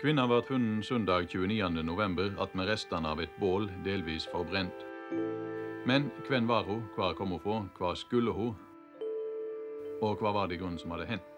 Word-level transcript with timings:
Kvinna 0.00 0.22
ble 0.24 0.38
funnet 0.48 0.86
søndag 0.88 1.26
29.11. 1.28 2.54
med 2.56 2.68
restene 2.70 3.10
av 3.12 3.18
et 3.20 3.34
bål 3.36 3.66
delvis 3.84 4.24
forbrent. 4.32 4.86
Men 5.84 6.06
hvem 6.24 6.46
var 6.48 6.64
hun, 6.64 6.86
hvor 6.94 7.12
kom 7.18 7.34
hun 7.34 7.42
fra, 7.42 7.58
hva 7.76 7.90
skulle 8.00 8.32
hun, 8.32 8.54
og 10.00 10.22
hva 10.22 10.32
var 10.32 10.48
det 10.48 10.56
i 10.56 10.60
grunnen 10.62 10.80
som 10.80 10.94
hadde 10.94 11.08
hendt? 11.10 11.28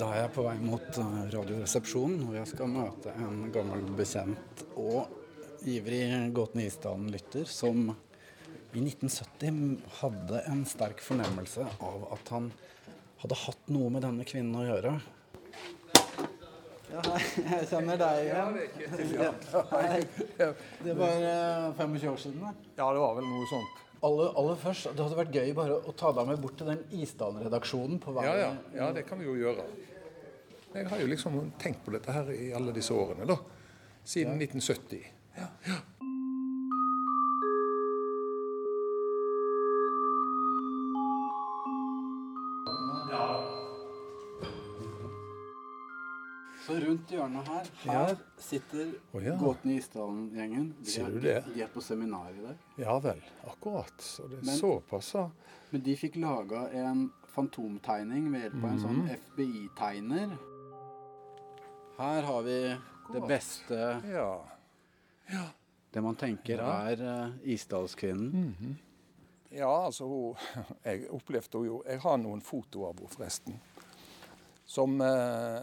Da 0.00 0.08
er 0.08 0.22
jeg 0.22 0.32
på 0.38 0.46
vei 0.46 0.56
mot 0.62 1.00
eh, 1.02 1.20
Radioresepsjonen, 1.34 2.24
hvor 2.24 2.38
jeg 2.38 2.48
skal 2.54 2.72
møte 2.72 3.12
en 3.20 3.44
gammel 3.52 3.84
bekjent 3.98 4.64
og 4.80 5.68
ivrig 5.68 6.00
Gåten 6.32 6.64
Isdalen-lytter 6.64 7.44
som 7.44 7.90
i 8.72 8.80
1970 8.86 10.00
hadde 10.00 10.42
en 10.48 10.64
sterk 10.68 11.04
fornemmelse 11.04 11.68
av 11.76 12.08
at 12.16 12.34
han 12.38 12.48
hadde 13.22 13.38
hatt 13.44 13.70
noe 13.74 13.90
med 13.92 14.04
denne 14.06 14.26
kvinnen 14.28 14.58
å 14.58 14.66
gjøre. 14.66 14.94
Ja, 16.88 17.02
hei, 17.04 17.24
jeg 17.52 17.66
kjenner 17.68 17.98
deg 18.00 18.22
igjen. 18.24 18.54
Ja, 19.18 19.32
hei. 19.74 20.00
Det 20.84 20.94
var 20.96 21.26
eh, 21.28 21.66
25 21.76 22.08
år 22.12 22.22
siden. 22.22 22.40
da. 22.40 22.54
Ja, 22.78 22.88
det 22.94 23.02
var 23.02 23.18
vel 23.18 23.28
noe 23.28 23.50
sånt. 23.50 23.84
Aller, 24.06 24.30
aller 24.38 24.58
først, 24.62 24.92
Det 24.94 25.02
hadde 25.02 25.18
vært 25.18 25.34
gøy 25.34 25.52
bare 25.58 25.76
å 25.82 25.92
ta 25.98 26.12
deg 26.14 26.28
med 26.30 26.40
bort 26.40 26.54
til 26.60 26.70
den 26.70 26.84
Isdalen-redaksjonen 26.94 27.98
på 28.02 28.14
vei 28.14 28.28
Ja, 28.28 28.34
ja, 28.38 28.50
ja, 28.76 28.90
det 28.94 29.02
kan 29.08 29.18
vi 29.18 29.26
jo 29.26 29.34
gjøre. 29.34 29.66
Jeg 30.76 30.86
har 30.86 31.02
jo 31.02 31.08
liksom 31.10 31.38
tenkt 31.58 31.82
på 31.84 31.92
dette 31.96 32.14
her 32.14 32.30
i 32.30 32.52
alle 32.54 32.74
disse 32.76 32.94
årene, 32.94 33.26
da. 33.26 33.40
Siden 34.06 34.38
1970. 34.38 35.02
Ja. 35.36 35.48
ja. 35.66 35.80
Så 46.68 46.74
rundt 46.84 47.08
hjørnet 47.14 47.46
her, 47.48 47.68
her 47.88 48.10
sitter 48.44 48.90
oh, 49.16 49.22
ja. 49.24 49.34
Gåten 49.40 49.70
i 49.72 49.76
Isdalen-gjengen. 49.80 50.66
De, 50.84 51.36
de 51.54 51.62
er 51.64 51.70
på 51.72 51.80
seminar 51.80 52.28
i 52.36 52.42
dag. 52.44 52.58
ja 52.76 52.98
vel. 53.00 53.22
Akkurat. 53.48 53.94
Så 54.04 54.26
det 54.28 54.42
er 54.42 54.44
Men- 54.50 54.58
såpass. 54.58 55.14
Men 55.70 55.80
de 55.86 55.94
fikk 55.96 56.16
laga 56.20 56.66
en 56.76 57.06
fantomtegning 57.32 58.28
ved 58.32 58.40
hjelp 58.50 58.64
av 58.64 58.70
en 58.70 58.78
sånn 58.82 59.00
Mhm. 59.00 59.08
FBI-tegner. 59.16 60.36
Her 61.98 62.22
har 62.22 62.42
vi 62.42 62.76
det 63.12 63.22
beste 63.28 64.02
Ja. 64.12 64.44
Det 65.92 66.02
man 66.02 66.14
tenker 66.16 66.56
Ja. 66.58 66.90
er 66.90 67.00
uh, 67.26 67.32
Isdalskvinnen. 67.44 68.76
Ja, 69.50 69.86
altså 69.86 70.04
hun 70.04 70.36
Jeg 70.84 71.08
opplevde 71.10 71.58
henne 71.58 71.66
jo 71.66 71.82
Jeg 71.86 72.00
har 72.00 72.16
noen 72.18 72.40
fotoer 72.42 72.88
av 72.90 72.96
henne, 72.98 73.08
forresten. 73.08 73.60
Som 74.66 75.00
eh, 75.00 75.62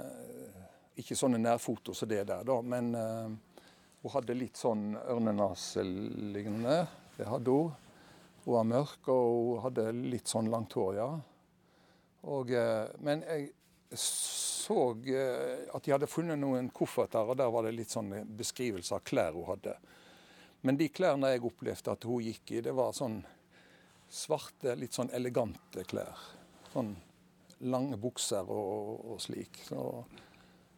Ikke 1.02 1.18
sånne 1.18 1.42
nærfoto 1.42 1.94
som 1.96 2.10
det 2.10 2.24
der, 2.30 2.46
da, 2.48 2.60
men 2.64 2.94
uh, 2.96 3.32
hun 4.04 4.14
hadde 4.14 4.38
litt 4.38 4.60
sånn 4.60 4.94
ørnenaselignende. 5.02 6.78
Det 7.18 7.28
hadde 7.28 7.52
hun. 7.52 7.74
Hun 8.46 8.54
var 8.54 8.68
mørk, 8.70 9.10
og 9.10 9.30
hun 9.56 9.64
hadde 9.66 9.90
litt 9.98 10.32
sånn 10.32 10.52
langt 10.54 10.76
hår, 10.78 11.00
ja. 11.02 11.10
Og, 12.26 12.52
uh, 12.56 12.88
men 13.06 13.26
jeg 13.28 13.52
så 13.96 14.92
eh, 15.08 15.68
at 15.74 15.84
de 15.84 15.94
hadde 15.94 16.10
funnet 16.10 16.40
noen 16.40 16.70
kofferter, 16.74 17.30
og 17.30 17.38
der 17.38 17.52
var 17.54 17.68
det 17.68 17.76
litt 17.76 17.94
sånn 17.94 18.12
beskrivelse 18.38 18.98
av 18.98 19.04
klær 19.06 19.36
hun 19.36 19.48
hadde. 19.52 19.76
Men 20.66 20.80
de 20.80 20.90
klærne 20.90 21.36
jeg 21.36 21.46
opplevde 21.46 21.94
at 21.94 22.08
hun 22.10 22.24
gikk 22.26 22.56
i, 22.56 22.64
det 22.66 22.74
var 22.76 22.96
sånn 22.98 23.20
svarte, 24.10 24.74
litt 24.80 24.96
sånn 24.98 25.12
elegante 25.14 25.86
klær. 25.86 26.24
Sånn 26.74 26.96
lange 27.70 27.98
bukser 28.02 28.50
og, 28.52 29.06
og 29.14 29.22
slik. 29.22 29.62
Så 29.68 29.80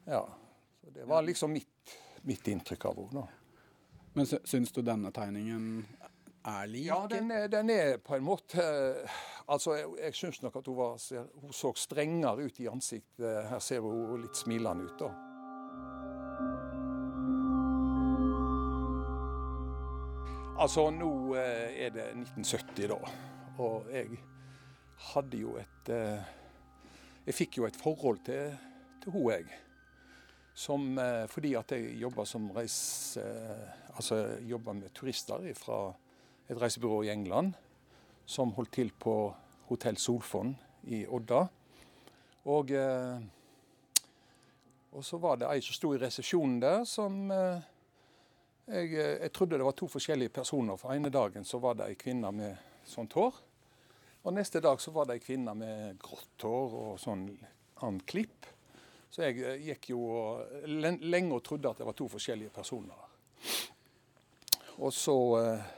ja. 0.08 0.24
Så 0.84 0.94
det 0.96 1.06
var 1.06 1.26
liksom 1.28 1.52
mitt, 1.52 1.98
mitt 2.22 2.48
inntrykk 2.48 2.86
av 2.86 3.02
henne. 3.02 3.26
Men 4.18 4.26
sy 4.26 4.40
syns 4.50 4.72
du 4.74 4.82
denne 4.82 5.12
tegningen 5.14 5.86
er 6.48 6.70
lik? 6.72 6.88
Ja, 6.88 7.04
den 7.12 7.32
er, 7.32 7.48
den 7.52 7.70
er 7.70 7.98
på 8.02 8.16
en 8.16 8.26
måte 8.26 8.64
Altså, 9.48 9.76
jeg, 9.78 9.92
jeg 10.02 10.16
syns 10.18 10.42
nok 10.44 10.58
at 10.60 10.68
hun, 10.68 10.76
var, 10.76 10.98
hun 11.42 11.54
så 11.56 11.72
strengere 11.80 12.50
ut 12.50 12.58
i 12.60 12.68
ansiktet. 12.68 13.46
Her 13.48 13.62
ser 13.64 13.86
hun 13.86 14.18
litt 14.20 14.36
smilende 14.36 14.90
ut, 14.90 15.00
da. 15.00 15.12
Altså, 20.58 20.90
nå 20.92 21.12
eh, 21.38 21.86
er 21.86 21.94
det 21.96 22.10
1970, 22.18 22.90
da. 22.92 22.98
Og 23.64 23.88
jeg 23.94 24.20
hadde 25.14 25.40
jo 25.40 25.56
et 25.62 25.94
eh, 25.94 26.34
Jeg 27.28 27.36
fikk 27.36 27.58
jo 27.62 27.68
et 27.68 27.80
forhold 27.80 28.20
til, 28.26 28.58
til 29.04 29.16
henne, 29.16 29.38
jeg. 29.38 29.67
Som, 30.58 30.98
eh, 30.98 31.28
fordi 31.30 31.54
at 31.60 31.72
jeg 31.76 31.98
jobber, 32.02 32.26
som 32.26 32.50
reise... 32.56 33.24
Altså 33.98 34.38
jobber 34.46 34.76
med 34.78 34.92
turister 34.94 35.42
fra 35.58 35.78
et 36.50 36.60
reisebyrå 36.62 37.00
i 37.08 37.10
England 37.10 37.56
som 38.30 38.52
holdt 38.54 38.76
til 38.76 38.92
på 38.94 39.16
Hotell 39.70 39.98
Solfond 39.98 40.54
i 40.92 41.06
Odda. 41.08 41.48
Og, 42.48 42.72
eh, 42.72 43.20
og 44.92 45.04
så 45.04 45.18
var 45.18 45.40
det 45.40 45.50
ei 45.50 45.64
som 45.64 45.76
sto 45.76 45.94
i 45.96 46.00
resepsjonen 46.02 46.60
der 46.64 46.86
som 46.88 47.32
eh, 47.32 47.66
jeg, 48.68 48.92
eh, 48.94 49.18
jeg 49.24 49.34
trodde 49.36 49.60
det 49.60 49.68
var 49.68 49.76
to 49.80 49.88
forskjellige 49.92 50.36
personer. 50.36 50.80
For 50.80 50.96
ene 50.96 51.12
dagen 51.12 51.48
så 51.48 51.60
var 51.64 51.80
det 51.80 51.88
ei 51.88 52.00
kvinne 52.00 52.32
med 52.36 52.56
sånt 52.88 53.16
hår. 53.16 53.42
Og 54.28 54.36
neste 54.36 54.60
dag 54.64 54.82
så 54.84 54.92
var 54.96 55.08
det 55.08 55.18
ei 55.18 55.24
kvinne 55.24 55.56
med 55.56 56.00
grått 56.04 56.44
hår 56.44 56.78
og 56.84 57.00
sånn 57.00 57.30
annen 57.80 58.04
klipp. 58.08 58.48
Så 59.10 59.24
jeg 59.24 59.40
eh, 59.42 59.68
gikk 59.70 59.92
jo 59.94 60.02
lenge 60.68 61.36
og 61.36 61.44
trodde 61.46 61.72
at 61.72 61.82
det 61.82 61.88
var 61.88 61.98
to 61.98 62.10
forskjellige 62.12 62.54
personer. 62.56 63.04
Og 64.78 64.94
så 64.94 65.18
eh, 65.40 65.70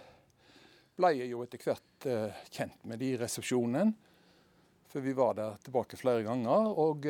ble 0.99 1.13
jeg 1.21 1.31
jo 1.31 1.43
etter 1.45 1.63
hvert 1.63 2.07
eh, 2.09 2.45
kjent 2.51 2.85
med 2.89 3.01
de 3.01 3.13
i 3.13 3.19
resepsjonen. 3.19 3.93
For 4.89 5.05
vi 5.05 5.13
var 5.13 5.37
der 5.37 5.59
tilbake 5.61 5.99
flere 5.99 6.25
ganger. 6.25 6.71
Og, 6.81 7.05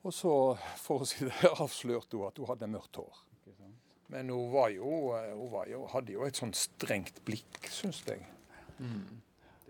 og 0.00 0.14
så, 0.16 0.32
for 0.80 1.04
å 1.04 1.08
si 1.08 1.26
det, 1.28 1.36
avslørte 1.64 2.16
hun 2.16 2.30
at 2.30 2.40
hun 2.40 2.48
hadde 2.48 2.70
mørkt 2.72 3.02
hår. 3.02 3.20
Men 4.14 4.30
hun, 4.32 4.48
var 4.52 4.70
jo, 4.72 4.88
hun 5.12 5.50
var 5.52 5.68
jo, 5.68 5.82
hadde 5.92 6.16
jo 6.16 6.24
et 6.24 6.38
sånn 6.38 6.52
strengt 6.56 7.20
blikk, 7.28 7.68
syns 7.72 8.00
jeg. 8.08 8.24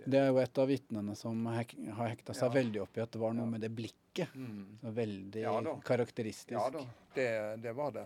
Det 0.04 0.19
er 0.20 0.26
jo 0.28 0.38
et 0.42 0.59
av 0.60 0.69
vitnene 0.69 1.15
som 1.16 1.47
hek 1.54 1.75
har 1.97 2.10
hekta 2.12 2.34
seg 2.37 2.50
Ja. 2.50 2.54
veldig 2.59 2.81
opp 2.82 2.98
i 2.98 3.00
at 3.04 3.10
det 3.15 3.20
var 3.22 3.32
noe 3.37 3.47
med 3.48 3.60
det 3.65 3.70
blikket. 3.72 4.34
Mm. 4.34 4.78
er 4.84 4.91
Veldig 4.98 5.41
Ja 5.42 5.54
da. 5.65 5.72
karakteristisk. 5.84 6.53
Ja 6.53 6.69
da, 6.70 6.82
det, 7.15 7.28
det 7.62 7.72
var 7.75 7.91
det. 7.97 8.04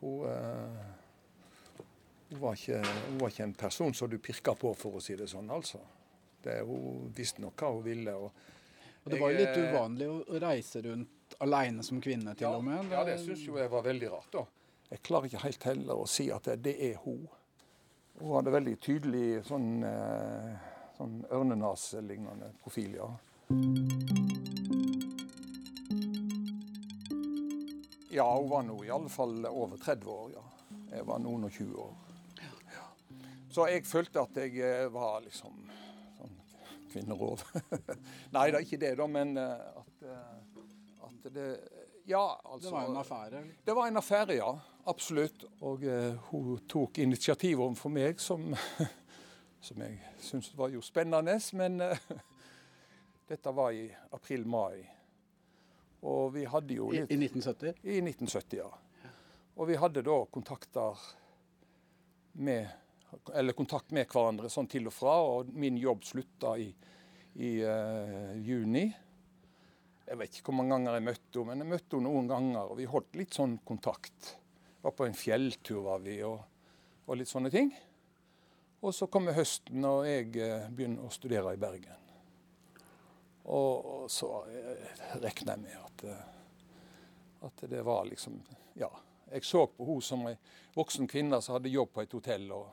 Hun, 0.00 0.24
uh, 0.26 0.84
hun, 2.30 2.40
var 2.40 2.54
ikke, 2.58 2.82
hun 3.08 3.18
var 3.20 3.28
ikke 3.32 3.42
en 3.48 3.54
person 3.54 3.94
som 3.94 4.10
du 4.10 4.18
pirka 4.18 4.54
på, 4.54 4.74
for 4.78 4.98
å 4.98 5.02
si 5.02 5.16
det 5.16 5.28
sånn, 5.30 5.50
altså. 5.50 5.78
Det, 6.42 6.60
hun 6.66 7.12
visste 7.14 7.40
nok 7.44 7.54
hva 7.62 7.70
hun 7.76 7.84
ville. 7.86 8.14
Og, 8.18 8.32
Og 9.04 9.12
det 9.12 9.20
var 9.20 9.30
jo 9.32 9.38
litt 9.38 9.56
eh, 9.56 9.68
uvanlig 9.70 10.08
å 10.10 10.40
reise 10.42 10.82
rundt 10.82 11.36
aleine 11.42 11.82
som 11.86 12.00
kvinne, 12.02 12.34
til 12.34 12.48
ja, 12.48 12.56
og 12.58 12.64
med. 12.66 12.90
ja, 12.92 13.04
det 13.06 13.18
syns 13.22 13.44
jo 13.46 13.56
jeg 13.58 13.70
var 13.72 13.82
veldig 13.86 14.10
rart. 14.12 14.32
da. 14.34 14.44
Jeg 14.92 15.02
klarer 15.06 15.30
ikke 15.30 15.44
helt 15.46 15.62
heller 15.70 16.02
å 16.02 16.08
si 16.10 16.26
at 16.34 16.44
det, 16.50 16.58
det 16.66 16.74
er 16.90 16.98
hun. 17.06 17.22
Hun 18.20 18.34
hadde 18.36 18.52
veldig 18.52 18.74
tydelig 18.84 19.28
sånn, 19.48 19.70
eh, 19.88 20.68
sånn 21.02 21.22
ørnenaselignende 21.34 22.52
profil, 22.62 22.94
ja. 23.00 23.08
Ja, 28.12 28.26
hun 28.36 28.48
var 28.50 28.62
nå 28.66 28.76
i 28.84 28.90
alle 28.92 29.10
fall 29.10 29.46
over 29.48 29.80
30 29.80 30.10
år, 30.12 30.32
ja. 30.36 30.44
Jeg 30.92 31.06
var 31.08 31.20
noen 31.24 31.48
og 31.48 31.54
20 31.54 31.78
år. 31.80 31.92
Ja. 32.42 32.88
Så 33.52 33.66
jeg 33.72 33.86
følte 33.88 34.22
at 34.22 34.36
jeg 34.36 34.58
eh, 34.60 34.88
var 34.92 35.22
liksom 35.24 35.56
sånn 36.18 36.34
kvinnerov. 36.92 37.42
Nei, 38.34 38.50
det 38.52 38.58
er 38.58 38.66
ikke 38.66 38.80
det, 38.82 38.92
da, 39.00 39.08
men 39.08 39.32
eh, 39.40 39.64
at, 39.80 40.04
eh, 40.04 40.66
at 41.08 41.30
det 41.32 41.48
Ja, 42.06 42.26
altså 42.44 42.68
Det 42.68 42.74
var 42.74 42.88
en 42.90 43.00
affære. 43.00 43.42
det 43.64 43.74
var 43.78 43.88
en 43.88 43.96
affære, 44.02 44.36
ja. 44.36 44.52
Absolutt. 44.90 45.44
Og 45.62 45.84
uh, 45.86 46.16
hun 46.32 46.56
tok 46.68 46.98
initiativ 46.98 47.60
overfor 47.62 47.92
meg 47.94 48.20
som, 48.20 48.50
som 49.62 49.82
jeg 49.82 49.98
syntes 50.20 50.52
var 50.58 50.72
jo 50.72 50.82
spennende. 50.84 51.38
Men 51.58 51.80
eh, 51.80 52.10
dette 53.30 53.54
var 53.54 53.72
i 53.76 53.86
april-mai. 54.10 54.82
Og 56.02 56.32
vi 56.34 56.46
hadde 56.50 56.78
jo 56.78 56.90
I, 56.90 57.04
litt 57.04 57.14
I 57.14 57.18
1970? 57.20 57.82
I 57.86 58.00
1970, 58.02 58.58
ja. 58.58 58.70
Og 59.52 59.68
vi 59.68 59.78
hadde 59.78 60.02
da 60.02 60.22
kontakter 60.32 61.02
med 62.42 62.78
Eller 63.36 63.52
kontakt 63.52 63.90
med 63.92 64.08
hverandre 64.08 64.48
sånn 64.48 64.70
til 64.72 64.88
og 64.88 64.94
fra. 64.96 65.18
Og 65.20 65.50
min 65.52 65.76
jobb 65.76 66.06
slutta 66.08 66.54
i, 66.58 66.70
i 67.44 67.50
uh, 67.60 68.32
juni. 68.40 68.86
Jeg 70.06 70.18
vet 70.18 70.38
ikke 70.38 70.48
hvor 70.48 70.56
mange 70.62 70.72
ganger 70.78 70.96
jeg 70.96 71.04
møtte 71.10 71.42
henne, 71.42 71.50
men 71.50 71.60
jeg 71.62 71.70
møtte 71.74 71.98
henne 71.98 72.08
noen 72.08 72.30
ganger. 72.30 72.72
Og 72.72 72.80
vi 72.80 72.88
holdt 72.88 73.20
litt 73.20 73.36
sånn 73.36 73.58
kontakt. 73.68 74.32
Var 74.82 74.96
på 74.96 75.06
en 75.06 75.16
fjelltur, 75.16 75.82
var 75.84 76.00
vi, 76.02 76.16
og, 76.24 76.40
og 77.04 77.20
litt 77.20 77.30
sånne 77.30 77.52
ting. 77.52 77.68
Og 78.82 78.94
så 78.94 79.06
kommer 79.06 79.36
høsten, 79.36 79.84
og 79.86 80.02
jeg 80.08 80.32
eh, 80.42 80.64
begynner 80.74 81.06
å 81.06 81.14
studere 81.14 81.52
i 81.54 81.60
Bergen. 81.60 81.98
Og, 83.46 84.08
så 84.10 84.30
eh, 84.50 84.88
regner 85.22 85.54
jeg 85.54 85.62
med 85.62 85.76
at, 85.78 86.02
eh, 86.10 87.46
at 87.46 87.64
det 87.70 87.84
var 87.86 88.10
liksom 88.10 88.40
Ja. 88.74 88.90
Jeg 89.32 89.46
så 89.48 89.62
på 89.64 89.86
henne 89.86 90.04
som 90.04 90.26
ei 90.28 90.34
voksen 90.74 91.06
kvinne 91.08 91.38
som 91.40 91.54
hadde 91.54 91.70
jobb 91.72 91.92
på 91.94 92.02
et 92.02 92.12
hotell. 92.12 92.50
og 92.52 92.66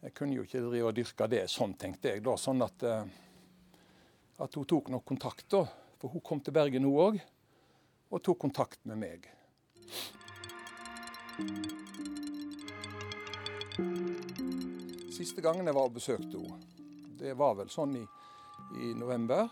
Jeg 0.00 0.14
kunne 0.14 0.38
jo 0.38 0.44
ikke 0.46 0.62
drive 0.62 0.88
og 0.88 0.96
dyrke 0.96 1.28
det 1.28 1.42
sånn, 1.52 1.74
tenkte 1.76 2.14
jeg. 2.14 2.22
da, 2.24 2.36
Sånn 2.40 2.64
at, 2.64 2.84
at 4.40 4.56
hun 4.56 4.64
tok 4.64 4.88
nok 4.94 5.04
kontakt. 5.04 5.44
da, 5.50 5.66
For 6.00 6.08
hun 6.08 6.24
kom 6.24 6.40
til 6.40 6.56
Bergen, 6.56 6.84
hun 6.88 6.96
òg, 6.96 7.20
og 8.08 8.22
tok 8.24 8.38
kontakt 8.46 8.80
med 8.88 9.02
meg. 9.04 9.28
Siste 15.24 15.40
gangen 15.40 15.64
jeg 15.64 15.72
var 15.72 15.86
og 15.88 15.94
besøkte 15.96 16.36
henne, 16.36 16.58
det 17.16 17.30
var 17.40 17.54
vel 17.56 17.70
sånn 17.72 17.94
i, 17.96 18.02
i 18.76 18.90
november. 18.92 19.46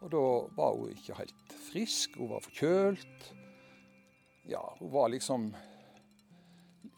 Og 0.00 0.08
da 0.14 0.20
var 0.56 0.76
hun 0.78 0.94
ikke 0.94 1.16
helt 1.18 1.56
frisk, 1.66 2.14
hun 2.16 2.30
var 2.30 2.40
forkjølt. 2.40 3.26
Ja, 4.48 4.62
hun 4.78 4.92
var 4.94 5.10
liksom 5.12 5.50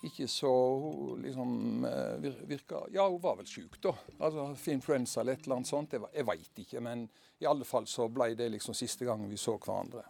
ikke 0.07 0.29
så 0.31 0.53
Hun 0.79 1.25
liksom 1.25 1.85
eh, 1.89 2.29
virka 2.47 2.85
Ja, 2.95 3.09
hun 3.09 3.19
var 3.25 3.41
vel 3.41 3.49
sjuk, 3.51 3.81
da. 3.83 3.91
Altså 4.21 4.71
influensa 4.71 5.25
eller 5.25 5.35
et 5.35 5.43
eller 5.43 5.57
annet 5.57 5.73
sånt. 5.73 5.97
Jeg, 5.97 6.05
jeg 6.15 6.29
veit 6.29 6.63
ikke, 6.63 6.85
men 6.85 7.09
i 7.43 7.49
alle 7.51 7.67
fall 7.67 7.91
så 7.91 8.07
ble 8.07 8.37
det 8.39 8.53
liksom 8.55 8.79
siste 8.79 9.09
gangen 9.09 9.27
vi 9.27 9.41
så 9.41 9.57
hverandre. 9.59 10.05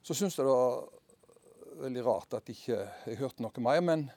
Så 0.00 0.16
syns 0.16 0.40
jeg 0.40 0.48
det 0.48 0.56
var 0.56 1.84
veldig 1.84 2.06
rart 2.08 2.40
at 2.40 2.48
ikke 2.48 2.80
jeg 2.80 3.20
hørte 3.20 3.44
noe 3.44 3.66
mer. 3.68 3.84
Men 3.84 4.08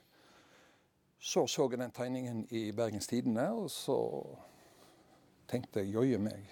så 1.24 1.46
så 1.48 1.70
jeg 1.72 1.80
den 1.80 1.92
tegningen 1.96 2.42
i 2.52 2.66
Bergens 2.76 3.08
Tidende, 3.08 3.46
og 3.56 3.70
så 3.72 3.96
tenkte 5.48 5.80
jeg 5.80 5.94
jøye 5.96 6.20
meg, 6.20 6.50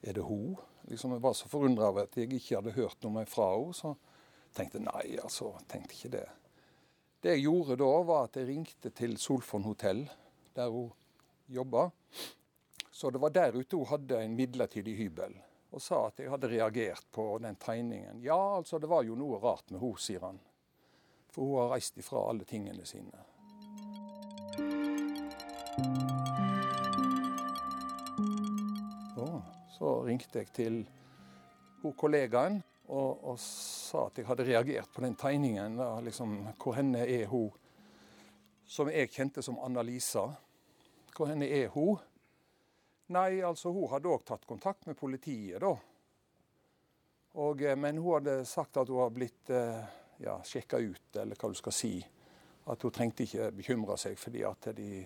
er 0.00 0.16
det 0.16 0.24
hun? 0.24 0.54
Liksom, 0.88 1.12
jeg 1.12 1.22
var 1.22 1.36
så 1.36 1.50
forundra 1.52 1.90
over 1.90 2.06
at 2.06 2.16
jeg 2.16 2.32
ikke 2.32 2.56
hadde 2.56 2.72
hørt 2.78 3.04
noe 3.04 3.18
mer 3.18 3.28
fra 3.28 3.50
henne. 3.52 3.76
Så 3.76 3.92
tenkte 4.56 4.80
nei, 4.80 5.18
altså. 5.20 5.52
Tenkte 5.68 5.98
ikke 5.98 6.12
det. 6.16 6.24
Det 7.20 7.36
jeg 7.36 7.44
gjorde 7.44 7.76
da, 7.82 7.92
var 8.08 8.30
at 8.30 8.40
jeg 8.40 8.48
ringte 8.48 8.94
til 8.96 9.18
Solfond 9.20 9.68
hotell, 9.68 10.04
der 10.56 10.72
hun 10.72 10.88
jobba. 11.52 11.90
Så 12.88 13.12
det 13.12 13.20
var 13.20 13.36
der 13.36 13.58
ute 13.58 13.76
hun 13.76 13.92
hadde 13.92 14.24
en 14.24 14.36
midlertidig 14.38 14.96
hybel, 14.96 15.36
og 15.76 15.84
sa 15.84 16.06
at 16.08 16.24
jeg 16.24 16.32
hadde 16.32 16.54
reagert 16.56 17.04
på 17.12 17.34
den 17.44 17.60
tegningen. 17.60 18.24
Ja, 18.24 18.38
altså, 18.56 18.80
det 18.80 18.88
var 18.88 19.04
jo 19.04 19.18
noe 19.18 19.42
rart 19.44 19.68
med 19.68 19.84
henne, 19.84 20.00
sier 20.00 20.24
han. 20.24 20.40
For 21.28 21.44
hun 21.44 21.66
har 21.66 21.74
reist 21.76 22.00
ifra 22.00 22.30
alle 22.30 22.48
tingene 22.48 22.88
sine. 22.88 23.28
Og 29.18 29.40
så 29.76 29.94
ringte 30.06 30.42
jeg 30.42 30.52
til 30.54 30.82
kollegaen 31.98 32.60
og, 32.88 33.24
og, 33.24 33.38
sa 33.40 34.06
at 34.08 34.18
jeg 34.18 34.26
hadde 34.28 34.46
reagert 34.48 34.92
på 34.94 35.04
den 35.04 35.16
tegningen. 35.18 35.76
Da, 35.78 35.98
liksom, 36.04 36.38
hvor 36.60 36.76
henne 36.78 37.04
er 37.04 37.26
hun 37.30 37.50
som 38.68 38.90
jeg 38.92 39.10
kjente 39.12 39.42
som 39.44 39.60
Anna-Lisa? 39.64 40.26
Hvor 41.16 41.30
henne 41.30 41.48
er 41.48 41.68
hun? 41.72 41.96
Nei, 43.12 43.40
altså 43.40 43.72
hun 43.72 43.88
hadde 43.88 44.10
òg 44.12 44.24
tatt 44.28 44.44
kontakt 44.48 44.84
med 44.86 44.98
politiet, 44.98 45.62
da. 45.62 45.72
Og, 47.38 47.62
eh, 47.62 47.76
men 47.76 48.00
hun 48.00 48.18
hadde 48.18 48.42
sagt 48.48 48.76
at 48.76 48.90
hun 48.90 49.00
har 49.00 49.14
blitt 49.14 49.50
eh, 49.54 49.86
ja, 50.20 50.36
sjekka 50.44 50.80
ut, 50.82 51.16
eller 51.16 51.38
hva 51.38 51.48
du 51.48 51.56
skal 51.56 51.74
si. 51.74 51.92
At 52.68 52.84
hun 52.84 52.92
trengte 52.92 53.24
ikke 53.24 53.48
bekymre 53.56 53.96
seg 54.00 54.18
fordi 54.20 54.44
at 54.44 54.68
de 54.76 55.00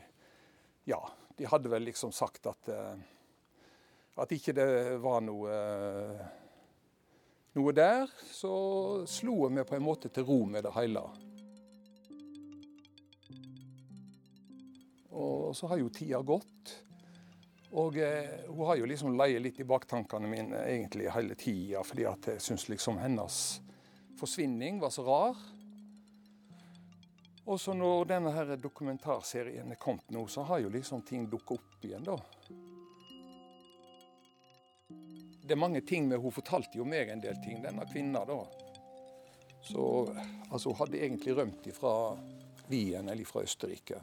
Ja, 0.89 1.01
de 1.39 1.47
hadde 1.47 1.71
vel 1.71 1.85
liksom 1.87 2.13
sagt 2.13 2.47
at 2.51 2.69
eh, 2.73 2.95
at 4.21 4.33
ikke 4.35 4.53
det 4.53 4.69
var 5.01 5.23
noe 5.25 5.53
noe 7.53 7.73
der, 7.77 8.09
så 8.33 8.53
slo 9.09 9.43
jeg 9.45 9.57
meg 9.59 9.69
på 9.69 9.77
en 9.77 9.85
måte 9.85 10.09
til 10.13 10.25
ro 10.25 10.39
med 10.49 10.65
det 10.65 10.73
hele. 10.77 11.03
Og 15.13 15.53
så 15.57 15.69
har 15.69 15.83
jo 15.83 15.93
tida 15.93 16.23
gått. 16.25 16.73
Og 17.77 17.97
eh, 18.01 18.49
hun 18.49 18.67
har 18.69 18.81
jo 18.81 18.89
liksom 18.89 19.17
leid 19.17 19.39
litt 19.45 19.61
i 19.61 19.69
baktankene 19.69 20.29
mine 20.29 20.65
egentlig 20.65 21.13
hele 21.13 21.37
tida, 21.37 21.85
fordi 21.85 22.09
at 22.09 22.31
jeg 22.35 22.45
syns 22.45 22.67
liksom 22.73 23.01
hennes 23.01 23.37
forsvinning 24.21 24.81
var 24.81 24.93
så 24.93 25.05
rar. 25.05 25.37
Og 27.45 27.61
så 27.61 27.75
når 27.75 28.05
denne 28.07 28.31
her 28.35 28.55
dokumentarserien 28.57 29.73
er 29.75 29.81
kommet 29.81 30.11
nå, 30.15 30.27
så 30.31 30.45
har 30.47 30.63
jo 30.63 30.71
liksom 30.71 31.03
ting 31.07 31.27
dukka 31.31 31.57
opp 31.59 31.87
igjen, 31.87 32.07
da. 32.07 32.19
Det 35.43 35.57
er 35.57 35.59
mange 35.59 35.81
ting 35.83 36.07
med 36.09 36.23
Hun 36.23 36.33
fortalte 36.33 36.79
jo 36.79 36.87
meg 36.87 37.11
en 37.11 37.21
del 37.21 37.41
ting, 37.43 37.59
denne 37.65 37.87
kvinna, 37.91 38.23
da. 38.29 38.39
Så 39.63 39.83
altså, 40.51 40.71
hun 40.71 40.79
hadde 40.79 41.03
egentlig 41.03 41.37
rømt 41.37 41.69
fra 41.75 41.95
Wien 42.71 43.09
eller 43.09 43.27
fra 43.27 43.43
Østerrike. 43.43 43.99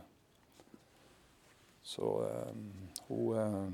Så 1.82 2.12
øh, 2.28 2.60
hun 3.08 3.40
øh, 3.40 3.72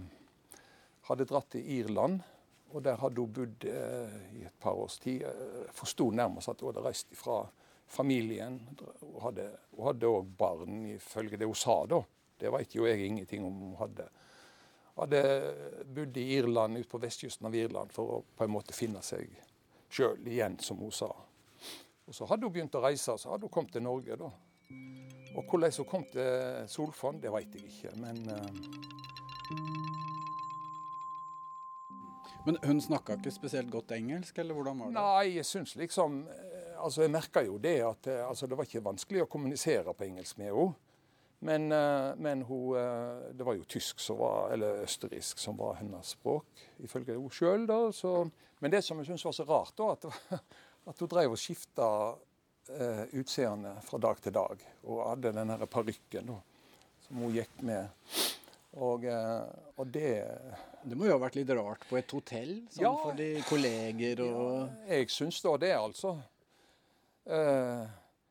hadde 1.10 1.26
dratt 1.26 1.52
til 1.52 1.66
Irland, 1.80 2.22
og 2.70 2.84
der 2.86 2.98
hadde 3.02 3.22
hun 3.22 3.34
bodd 3.34 3.66
øh, 3.66 4.16
i 4.38 4.46
et 4.46 4.58
par 4.62 4.78
års 4.78 5.00
tid. 5.00 5.26
Jeg 5.26 5.74
forsto 5.74 6.10
nærmest 6.10 6.50
at 6.50 6.62
hun 6.62 6.74
hadde 6.74 6.86
reist 6.86 7.18
fra 7.18 7.48
familien. 7.88 8.60
Hun 9.02 9.22
hadde 9.24 10.10
òg 10.10 10.30
barn, 10.38 10.86
ifølge 10.96 11.38
det 11.38 11.50
hun 11.50 11.58
sa, 11.58 11.82
da. 11.90 12.02
Det 12.40 12.52
vet 12.52 12.76
jo 12.76 12.88
jeg 12.88 13.06
ingenting 13.06 13.46
om 13.48 13.60
hun 13.70 13.76
hadde. 13.80 14.08
Hadde 14.96 15.22
bodd 15.96 16.18
i 16.18 16.26
Irland, 16.38 16.80
ute 16.80 16.90
på 16.92 17.02
vestkysten 17.04 17.48
av 17.48 17.56
Irland 17.56 17.92
for 17.96 18.18
å 18.18 18.24
på 18.36 18.46
en 18.46 18.54
måte 18.54 18.76
finne 18.76 19.02
seg 19.04 19.30
sjøl 19.92 20.28
igjen, 20.28 20.58
som 20.60 20.80
hun 20.80 20.92
sa. 20.92 21.12
Og 22.06 22.16
Så 22.16 22.28
hadde 22.30 22.48
hun 22.48 22.54
begynt 22.54 22.76
å 22.76 22.84
reise, 22.84 23.18
så 23.18 23.34
hadde 23.34 23.48
hun 23.48 23.54
kommet 23.54 23.74
til 23.76 23.84
Norge. 23.84 24.16
da. 24.20 24.32
Og 25.36 25.44
hvordan 25.50 25.72
hun 25.78 25.90
kom 25.90 26.06
til 26.12 26.68
Solfond, 26.72 27.22
det 27.22 27.32
vet 27.32 27.56
jeg 27.56 27.72
ikke, 27.72 27.96
men 28.00 28.24
uh... 28.30 30.06
Men 32.46 32.58
hun 32.62 32.82
snakka 32.82 33.16
ikke 33.18 33.32
spesielt 33.34 33.72
godt 33.74 33.92
engelsk, 33.96 34.38
eller 34.38 34.54
hvordan 34.54 34.80
var 34.80 34.92
det? 34.92 34.94
Nei, 34.94 35.36
jeg 35.40 35.46
syns 35.50 35.76
liksom 35.76 36.20
Altså, 36.86 37.02
jeg 37.02 37.14
merka 37.14 37.42
jo 37.46 37.58
det 37.62 37.80
at 37.82 38.08
altså, 38.28 38.48
det 38.48 38.58
var 38.58 38.68
ikke 38.68 38.84
vanskelig 38.86 39.24
å 39.24 39.30
kommunisere 39.32 39.94
på 39.98 40.06
engelsk 40.06 40.38
med 40.42 40.52
henne. 40.52 40.74
Men, 41.46 41.68
men 42.22 42.42
hun, 42.48 42.78
det 43.38 43.46
var 43.46 43.58
jo 43.58 43.66
tysk 43.70 44.00
som 44.02 44.18
var, 44.18 44.54
eller 44.56 44.84
østerriksk 44.86 45.42
som 45.42 45.58
var 45.60 45.76
hennes 45.78 46.14
språk, 46.16 46.64
ifølge 46.82 47.14
henne 47.14 47.34
sjøl. 47.34 47.68
Men 48.64 48.74
det 48.74 48.82
som 48.86 49.02
jeg 49.02 49.12
syns 49.12 49.26
var 49.28 49.36
så 49.36 49.46
rart, 49.46 49.76
da, 49.78 49.92
at, 49.94 50.40
at 50.90 51.04
hun 51.04 51.12
drev 51.12 51.36
og 51.36 51.42
skifta 51.42 51.90
uh, 52.16 53.04
utseende 53.14 53.76
fra 53.86 54.00
dag 54.02 54.22
til 54.24 54.34
dag. 54.34 54.64
Og 54.88 55.04
hadde 55.10 55.34
den 55.36 55.68
parykken 55.70 56.32
som 57.06 57.22
hun 57.22 57.36
gikk 57.36 57.62
med. 57.68 58.08
Og, 58.76 59.06
og, 59.78 59.86
det 59.88 60.26
Det 60.84 60.98
må 60.98 61.06
jo 61.08 61.14
ha 61.16 61.22
vært 61.22 61.38
litt 61.38 61.52
rart 61.56 61.86
på 61.88 61.96
et 61.96 62.12
hotell, 62.12 62.58
sånn 62.74 62.84
ja, 62.84 62.92
for 63.00 63.16
de 63.16 63.30
kolleger 63.48 64.20
og 64.26 64.50
ja, 64.66 64.98
Jeg 64.98 65.14
syns 65.14 65.40
da 65.46 65.54
det, 65.62 65.72
altså. 65.80 66.18
Uh, 67.26 67.86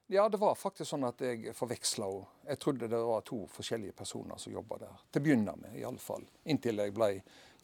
ja, 0.07 0.29
det 0.29 0.37
var 0.37 0.55
faktisk 0.55 0.91
sånn 0.91 1.07
at 1.09 1.21
jeg 1.25 1.55
forveksla 1.57 2.07
henne. 2.07 2.31
Jeg 2.45 2.61
trodde 2.61 2.89
det 2.93 3.01
var 3.09 3.23
to 3.25 3.41
forskjellige 3.49 3.97
personer 3.97 4.37
som 4.39 4.53
jobba 4.53 4.79
der. 4.83 5.03
Til 5.11 5.23
å 5.23 5.25
begynne 5.25 5.55
med, 5.57 5.77
iallfall. 5.81 6.27
Inntil 6.45 6.83
jeg 6.83 6.93
ble 6.95 7.11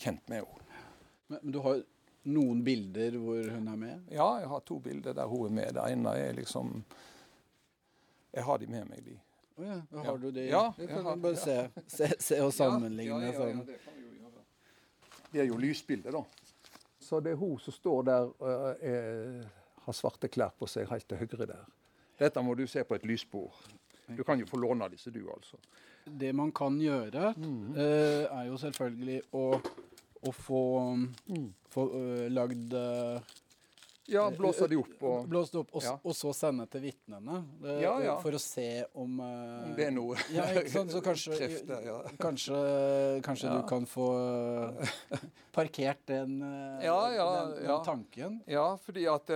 kjent 0.00 0.30
med 0.32 0.40
henne. 0.40 0.84
Men, 1.28 1.42
men 1.42 1.52
du 1.54 1.60
har 1.64 1.82
noen 2.22 2.62
bilder 2.64 3.16
hvor 3.20 3.44
hun 3.44 3.68
er 3.68 3.80
med? 3.80 4.08
Ja, 4.12 4.28
jeg 4.40 4.49
har 4.49 4.64
to 4.66 4.78
bilder 4.82 5.16
der 5.16 5.28
hun 5.28 5.50
er 5.50 5.56
med. 5.60 5.75
Det 5.76 5.87
ene 5.92 6.16
er 6.16 6.32
liksom 6.37 6.80
Jeg 8.32 8.44
har 8.46 8.58
de 8.58 8.66
med 8.70 8.88
meg, 8.88 9.04
de. 9.04 9.16
Å 9.20 9.62
oh, 9.62 9.66
ja, 9.66 9.76
da 9.90 10.02
har 10.04 10.12
ja. 10.12 10.18
du 10.22 10.28
de? 10.30 10.42
Ja, 10.49 10.64
jeg 10.78 10.88
kan 10.88 11.04
har, 11.04 11.16
bare 11.20 11.37
se, 11.37 11.56
se, 11.90 12.06
se, 12.22 12.37
og 12.40 12.52
sammenligne. 12.54 13.16
Ja, 13.18 13.18
ja, 13.26 13.32
ja, 13.32 13.40
sånn. 13.40 13.64
det 13.66 13.80
kan 13.82 13.96
vi 13.96 14.06
jo 14.06 14.20
gjøre. 14.20 14.44
Det 15.32 15.42
er 15.42 15.49
jo 15.50 15.58
lysbilder, 15.60 16.16
da. 16.16 16.22
Så 17.02 17.18
det 17.20 17.34
er 17.34 17.40
hun 17.40 17.58
som 17.60 17.75
står 17.75 18.06
der 18.06 18.30
og 18.30 18.84
er, 18.87 19.42
har 19.90 19.97
svarte 19.97 20.30
klær 20.32 20.54
på 20.59 20.68
seg 20.70 20.88
helt 20.90 21.09
til 21.11 21.20
høyre 21.20 21.47
der. 21.50 21.68
Dette 22.20 22.42
må 22.44 22.54
du 22.54 22.66
se 22.68 22.85
på 22.85 22.97
et 22.97 23.06
lysbord. 23.09 23.56
Du 24.16 24.25
kan 24.26 24.40
jo 24.40 24.47
få 24.49 24.59
låne 24.61 24.88
disse, 24.92 25.12
du, 25.14 25.23
altså. 25.30 25.59
Det 26.04 26.32
man 26.35 26.50
kan 26.52 26.78
gjøre, 26.80 27.35
mm. 27.37 27.76
uh, 27.76 28.25
er 28.26 28.49
jo 28.49 28.59
selvfølgelig 28.59 29.20
å, 29.37 29.44
å 30.26 30.32
få, 30.35 30.62
mm. 31.30 31.47
få 31.70 31.85
uh, 31.92 32.26
lagd 32.32 32.75
uh, 32.75 33.37
ja, 34.10 34.24
blåse 34.34 34.66
de 34.70 34.78
opp. 34.80 34.94
Og, 35.00 35.26
blåse 35.30 35.58
opp, 35.60 35.72
og, 35.74 35.84
ja. 35.84 35.94
og, 36.02 36.14
så 36.16 36.32
sende 36.36 36.66
til 36.70 36.84
vitnene. 36.88 37.40
Ja, 37.80 37.94
ja. 38.04 38.16
For 38.22 38.36
å 38.36 38.40
se 38.42 38.66
om 38.92 39.20
Om 39.24 39.74
det 39.76 39.86
er 39.88 39.94
noe 39.94 40.18
ja, 40.36 40.46
ikke 40.60 40.72
sant? 40.72 40.94
Så 40.94 41.02
kanskje, 41.04 41.38
Krefte, 41.38 41.80
kanskje, 42.20 42.60
kanskje 43.26 43.54
du 43.54 43.62
kan 43.70 43.86
få 43.88 44.08
parkert 45.56 46.02
den, 46.10 46.40
den, 46.42 47.54
den 47.60 47.84
tanken? 47.86 48.40
Ja, 48.50 48.72
fordi 48.84 49.06
at 49.10 49.30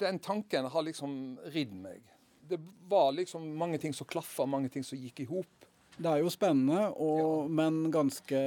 den 0.00 0.22
tanken 0.22 0.70
har 0.70 0.86
liksom 0.86 1.38
ridd 1.54 1.74
meg. 1.74 2.04
Det 2.50 2.58
var 2.90 3.12
liksom 3.14 3.44
mange 3.58 3.78
ting 3.78 3.94
som 3.94 4.08
klaffa, 4.10 4.46
mange 4.46 4.70
ting 4.72 4.86
som 4.86 4.98
gikk 4.98 5.22
i 5.22 5.30
hop. 5.30 5.66
Det 6.00 6.08
er 6.08 6.22
jo 6.22 6.30
spennende, 6.32 6.86
og, 6.96 7.18
ja. 7.20 7.48
men 7.60 7.82
ganske 7.92 8.38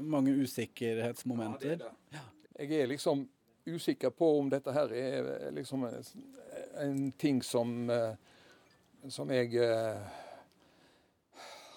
mange 0.00 0.32
usikkerhetsmomenter. 0.40 1.74
Ja, 1.74 1.90
det 1.90 2.16
er 2.16 2.22
det. 2.22 2.24
Jeg 2.58 2.82
er 2.82 2.88
liksom 2.90 3.26
usikker 3.74 4.10
på 4.10 4.30
om 4.38 4.48
dette 4.50 4.72
her 4.72 4.92
er 4.92 5.50
liksom 5.56 5.86
en 6.78 7.12
ting 7.12 7.42
som, 7.42 7.90
eh, 7.90 8.14
som 9.08 9.30
jeg 9.30 9.54
eh, 9.56 9.96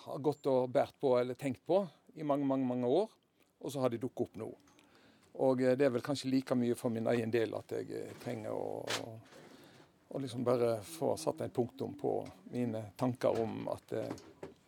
har 0.06 0.20
gått 0.20 0.46
og 0.52 0.70
båret 0.70 0.96
på 1.00 1.16
eller 1.20 1.34
tenkt 1.34 1.66
på 1.66 1.84
i 2.16 2.24
mange, 2.24 2.46
mange, 2.46 2.66
mange 2.66 2.88
år. 2.88 3.10
Og 3.62 3.72
så 3.72 3.80
har 3.80 3.90
det 3.90 4.02
dukket 4.02 4.26
opp 4.26 4.40
nå. 4.42 4.50
Og 5.46 5.62
eh, 5.62 5.76
det 5.78 5.88
er 5.88 5.94
vel 5.96 6.06
kanskje 6.06 6.32
like 6.32 6.58
mye 6.58 6.78
for 6.78 6.94
min 6.94 7.10
egen 7.14 7.34
del 7.34 7.56
at 7.58 7.76
jeg 7.78 8.16
trenger 8.24 8.56
å, 8.56 8.82
å 10.10 10.22
liksom 10.22 10.46
bare 10.48 10.78
få 10.86 11.16
satt 11.18 11.46
en 11.46 11.54
punktum 11.56 11.96
på 12.00 12.16
mine 12.54 12.90
tanker 12.98 13.42
om 13.42 13.68
at 13.74 13.88
det, 13.94 14.08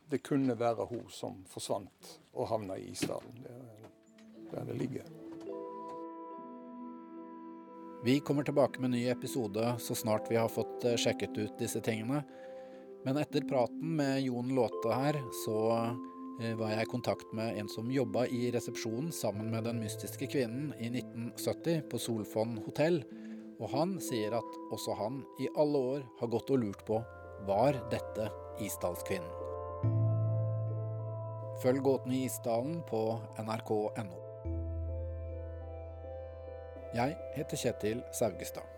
det 0.09 0.23
kunne 0.25 0.57
være 0.59 0.87
hun 0.91 1.09
som 1.11 1.43
forsvant 1.49 2.15
og 2.33 2.47
havna 2.49 2.77
i 2.77 2.91
isdalen. 2.93 3.43
Der 4.53 4.65
det 4.69 4.77
ligger. 4.77 5.22
Vi 8.05 8.19
kommer 8.19 8.43
tilbake 8.43 8.79
med 8.79 8.87
en 8.87 8.91
ny 8.91 9.07
episode 9.09 9.75
så 9.79 9.95
snart 9.95 10.31
vi 10.31 10.35
har 10.35 10.49
fått 10.49 10.83
eh, 10.83 10.95
sjekket 10.95 11.37
ut 11.37 11.59
disse 11.59 11.79
tingene. 11.81 12.23
Men 13.05 13.17
etter 13.17 13.45
praten 13.47 13.95
med 13.95 14.21
Jon 14.21 14.49
Låte 14.55 14.91
her, 14.91 15.15
så 15.45 15.59
eh, 16.41 16.51
var 16.59 16.73
jeg 16.73 16.83
i 16.83 16.89
kontakt 16.91 17.31
med 17.31 17.55
en 17.61 17.69
som 17.71 17.91
jobba 17.91 18.25
i 18.27 18.49
resepsjonen 18.51 19.07
sammen 19.15 19.47
med 19.51 19.63
Den 19.63 19.79
mystiske 19.79 20.27
kvinnen 20.27 20.73
i 20.83 20.89
1970 20.91 21.85
på 21.91 22.01
Solfond 22.01 22.59
hotell. 22.65 22.99
Og 23.61 23.71
han 23.71 23.95
sier 24.03 24.35
at 24.35 24.59
også 24.75 24.97
han 24.99 25.21
i 25.39 25.47
alle 25.55 25.85
år 25.93 26.03
har 26.19 26.33
gått 26.35 26.51
og 26.51 26.59
lurt 26.59 26.83
på 26.89 26.99
var 27.47 27.79
dette 27.93 28.27
Isdalskvinnen. 28.67 29.31
Følg 31.63 31.79
Gåten 31.87 32.11
i 32.11 32.25
Isdalen 32.27 32.81
på 32.91 33.05
nrk.no. 33.39 34.22
Jeg 36.93 37.15
heter 37.33 37.57
Kjetil 37.57 38.03
Saugestad. 38.11 38.72